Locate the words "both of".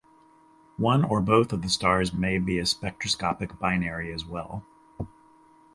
1.21-1.61